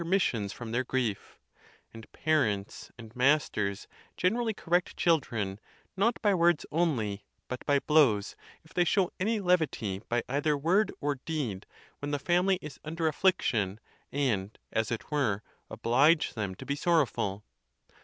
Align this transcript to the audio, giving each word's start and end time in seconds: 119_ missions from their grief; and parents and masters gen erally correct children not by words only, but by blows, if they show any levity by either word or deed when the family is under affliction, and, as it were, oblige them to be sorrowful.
119_ 0.03 0.19
missions 0.39 0.51
from 0.51 0.71
their 0.71 0.83
grief; 0.83 1.37
and 1.93 2.11
parents 2.11 2.91
and 2.97 3.15
masters 3.15 3.87
gen 4.17 4.33
erally 4.33 4.57
correct 4.57 4.97
children 4.97 5.59
not 5.95 6.19
by 6.23 6.33
words 6.33 6.65
only, 6.71 7.23
but 7.47 7.63
by 7.67 7.77
blows, 7.81 8.35
if 8.63 8.73
they 8.73 8.83
show 8.83 9.11
any 9.19 9.39
levity 9.39 10.01
by 10.09 10.23
either 10.27 10.57
word 10.57 10.91
or 11.01 11.19
deed 11.25 11.67
when 11.99 12.09
the 12.09 12.17
family 12.17 12.57
is 12.63 12.79
under 12.83 13.07
affliction, 13.07 13.79
and, 14.11 14.57
as 14.73 14.91
it 14.91 15.11
were, 15.11 15.43
oblige 15.69 16.33
them 16.33 16.55
to 16.55 16.65
be 16.65 16.75
sorrowful. 16.75 17.43